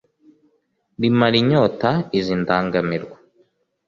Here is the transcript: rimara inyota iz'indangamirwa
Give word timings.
rimara 1.01 1.35
inyota 1.43 1.91
iz'indangamirwa 2.17 3.17